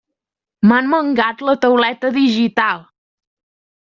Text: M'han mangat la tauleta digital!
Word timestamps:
M'han 0.69 0.87
mangat 0.93 1.43
la 1.49 1.53
tauleta 1.65 2.11
digital! 2.15 2.81